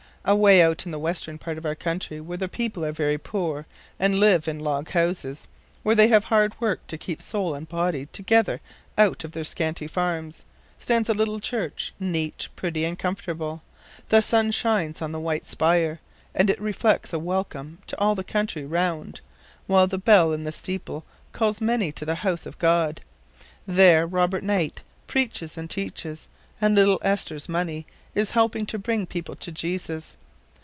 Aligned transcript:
Away 0.23 0.61
out 0.61 0.85
in 0.85 0.91
the 0.91 0.99
Western 0.99 1.39
part 1.39 1.57
of 1.57 1.65
our 1.65 1.73
country, 1.73 2.21
where 2.21 2.37
the 2.37 2.47
people 2.47 2.85
are 2.85 2.91
very 2.91 3.17
poor, 3.17 3.65
and 3.99 4.19
live 4.19 4.47
in 4.47 4.59
log 4.59 4.89
houses— 4.91 5.47
where 5.83 5.95
they 5.95 6.09
have 6.09 6.25
hard 6.25 6.53
work 6.61 6.85
to 6.87 6.97
keep 6.99 7.23
soul 7.23 7.55
and 7.55 7.67
body 7.67 8.05
together 8.05 8.61
out 8.99 9.23
of 9.23 9.31
their 9.31 9.43
scanty 9.43 9.87
farms— 9.87 10.43
stands 10.77 11.09
a 11.09 11.15
little 11.15 11.39
church, 11.39 11.91
neat, 11.99 12.49
pretty 12.55 12.85
and 12.85 12.99
comfortable. 12.99 13.63
The 14.09 14.21
sun 14.21 14.51
shines 14.51 15.01
on 15.01 15.11
the 15.11 15.19
white 15.19 15.47
spire, 15.47 15.99
and 16.35 16.51
it 16.51 16.61
reflects 16.61 17.13
a 17.13 17.17
welcome 17.19 17.79
to 17.87 17.99
all 17.99 18.13
the 18.13 18.23
country 18.23 18.63
round, 18.63 19.21
while 19.65 19.87
the 19.87 19.97
bell 19.97 20.33
in 20.33 20.43
the 20.43 20.51
steeple 20.51 21.03
calls 21.31 21.59
many 21.59 21.91
to 21.93 22.05
the 22.05 22.15
house 22.21 22.45
of 22.45 22.59
God. 22.59 23.01
There 23.65 24.05
Robert 24.05 24.43
Knight 24.43 24.83
preaches 25.07 25.57
and 25.57 25.67
teaches, 25.67 26.27
and 26.63 26.75
little 26.75 26.99
Esther's 27.01 27.49
money 27.49 27.87
is 28.13 28.31
helping 28.31 28.65
to 28.65 28.77
bring 28.77 29.05
people 29.05 29.37
to 29.37 29.49
Jesus. 29.53 30.17